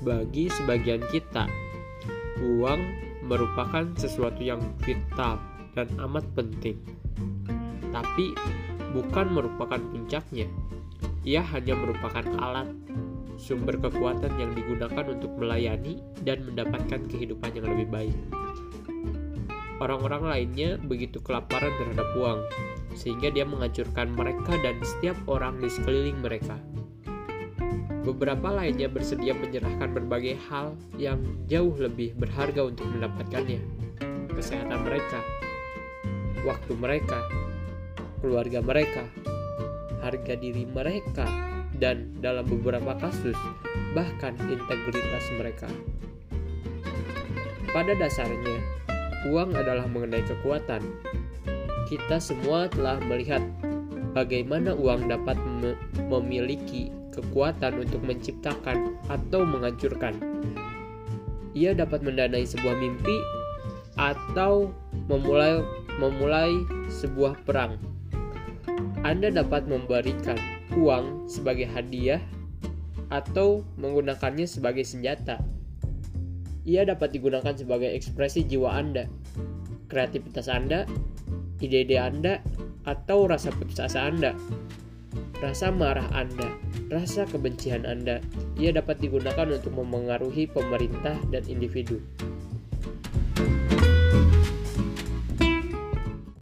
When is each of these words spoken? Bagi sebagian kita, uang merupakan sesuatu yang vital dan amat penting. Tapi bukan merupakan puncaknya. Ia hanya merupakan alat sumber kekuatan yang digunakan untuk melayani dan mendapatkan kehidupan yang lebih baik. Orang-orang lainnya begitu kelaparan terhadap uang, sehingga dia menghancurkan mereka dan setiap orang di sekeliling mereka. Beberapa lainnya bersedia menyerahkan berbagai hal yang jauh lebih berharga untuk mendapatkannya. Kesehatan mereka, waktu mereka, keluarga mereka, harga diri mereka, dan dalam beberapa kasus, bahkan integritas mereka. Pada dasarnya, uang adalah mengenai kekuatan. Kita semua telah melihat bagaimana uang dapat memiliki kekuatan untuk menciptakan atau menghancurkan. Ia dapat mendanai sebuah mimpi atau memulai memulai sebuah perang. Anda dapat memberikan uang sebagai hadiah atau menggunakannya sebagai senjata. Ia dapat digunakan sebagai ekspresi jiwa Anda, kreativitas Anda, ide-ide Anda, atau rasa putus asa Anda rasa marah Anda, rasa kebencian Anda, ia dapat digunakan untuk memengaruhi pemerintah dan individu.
Bagi 0.00 0.48
sebagian 0.48 1.04
kita, 1.12 1.44
uang 2.40 2.80
merupakan 3.28 3.84
sesuatu 3.92 4.40
yang 4.40 4.56
vital 4.80 5.36
dan 5.76 5.92
amat 6.08 6.24
penting. 6.32 6.80
Tapi 7.92 8.32
bukan 8.96 9.36
merupakan 9.36 9.76
puncaknya. 9.76 10.48
Ia 11.28 11.44
hanya 11.44 11.76
merupakan 11.76 12.24
alat 12.40 12.72
sumber 13.36 13.76
kekuatan 13.76 14.32
yang 14.40 14.56
digunakan 14.56 15.12
untuk 15.12 15.36
melayani 15.36 16.00
dan 16.24 16.48
mendapatkan 16.48 17.04
kehidupan 17.04 17.52
yang 17.52 17.68
lebih 17.68 17.88
baik. 17.92 18.16
Orang-orang 19.76 20.24
lainnya 20.24 20.80
begitu 20.80 21.20
kelaparan 21.20 21.72
terhadap 21.76 22.08
uang, 22.16 22.40
sehingga 22.96 23.28
dia 23.28 23.44
menghancurkan 23.44 24.08
mereka 24.16 24.56
dan 24.64 24.80
setiap 24.80 25.20
orang 25.28 25.60
di 25.60 25.68
sekeliling 25.68 26.16
mereka. 26.24 26.56
Beberapa 28.04 28.52
lainnya 28.52 28.84
bersedia 28.92 29.32
menyerahkan 29.32 29.96
berbagai 29.96 30.36
hal 30.52 30.76
yang 31.00 31.24
jauh 31.48 31.72
lebih 31.72 32.12
berharga 32.20 32.68
untuk 32.68 32.84
mendapatkannya. 32.92 33.64
Kesehatan 34.28 34.84
mereka, 34.84 35.24
waktu 36.44 36.72
mereka, 36.76 37.24
keluarga 38.20 38.60
mereka, 38.60 39.08
harga 40.04 40.36
diri 40.36 40.68
mereka, 40.68 41.24
dan 41.80 42.12
dalam 42.20 42.44
beberapa 42.44 42.92
kasus, 43.00 43.36
bahkan 43.96 44.36
integritas 44.52 45.24
mereka. 45.40 45.68
Pada 47.72 47.96
dasarnya, 47.96 48.60
uang 49.32 49.56
adalah 49.56 49.88
mengenai 49.88 50.22
kekuatan. 50.28 50.84
Kita 51.88 52.20
semua 52.20 52.68
telah 52.68 53.00
melihat 53.08 53.40
bagaimana 54.12 54.76
uang 54.76 55.08
dapat 55.08 55.40
memiliki 56.06 56.92
kekuatan 57.14 57.86
untuk 57.86 58.02
menciptakan 58.02 58.98
atau 59.06 59.46
menghancurkan. 59.46 60.18
Ia 61.54 61.70
dapat 61.70 62.02
mendanai 62.02 62.42
sebuah 62.42 62.74
mimpi 62.74 63.14
atau 63.94 64.74
memulai 65.06 65.62
memulai 66.02 66.50
sebuah 66.90 67.38
perang. 67.46 67.78
Anda 69.06 69.30
dapat 69.30 69.70
memberikan 69.70 70.34
uang 70.74 71.30
sebagai 71.30 71.70
hadiah 71.70 72.18
atau 73.14 73.62
menggunakannya 73.78 74.48
sebagai 74.50 74.82
senjata. 74.82 75.38
Ia 76.64 76.82
dapat 76.88 77.14
digunakan 77.14 77.54
sebagai 77.54 77.92
ekspresi 77.92 78.48
jiwa 78.48 78.74
Anda, 78.74 79.04
kreativitas 79.86 80.48
Anda, 80.48 80.88
ide-ide 81.60 82.00
Anda, 82.00 82.40
atau 82.88 83.28
rasa 83.28 83.52
putus 83.52 83.78
asa 83.78 84.08
Anda 84.08 84.32
rasa 85.42 85.70
marah 85.70 86.06
Anda, 86.14 86.56
rasa 86.88 87.28
kebencian 87.28 87.84
Anda, 87.84 88.20
ia 88.56 88.70
dapat 88.72 89.00
digunakan 89.02 89.46
untuk 89.50 89.76
memengaruhi 89.76 90.48
pemerintah 90.50 91.18
dan 91.28 91.42
individu. 91.46 92.00